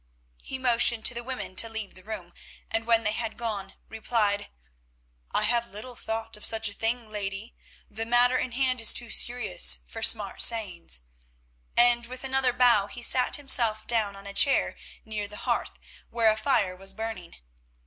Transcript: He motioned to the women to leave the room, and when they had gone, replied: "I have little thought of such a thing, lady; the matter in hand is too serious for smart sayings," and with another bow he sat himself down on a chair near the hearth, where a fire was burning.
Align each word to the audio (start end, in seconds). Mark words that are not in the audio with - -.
He 0.41 0.57
motioned 0.57 1.05
to 1.05 1.13
the 1.13 1.23
women 1.23 1.55
to 1.57 1.69
leave 1.69 1.93
the 1.93 2.01
room, 2.01 2.33
and 2.71 2.87
when 2.87 3.03
they 3.03 3.11
had 3.11 3.37
gone, 3.37 3.75
replied: 3.87 4.49
"I 5.31 5.43
have 5.43 5.67
little 5.69 5.95
thought 5.95 6.35
of 6.35 6.43
such 6.43 6.67
a 6.67 6.73
thing, 6.73 7.11
lady; 7.11 7.53
the 7.87 8.07
matter 8.07 8.35
in 8.35 8.53
hand 8.53 8.81
is 8.81 8.93
too 8.93 9.11
serious 9.11 9.77
for 9.85 10.01
smart 10.01 10.41
sayings," 10.41 11.01
and 11.77 12.07
with 12.07 12.23
another 12.23 12.51
bow 12.51 12.87
he 12.87 13.03
sat 13.03 13.35
himself 13.35 13.85
down 13.85 14.15
on 14.15 14.25
a 14.25 14.33
chair 14.33 14.75
near 15.05 15.27
the 15.27 15.37
hearth, 15.45 15.73
where 16.09 16.31
a 16.31 16.35
fire 16.35 16.75
was 16.75 16.95
burning. 16.95 17.35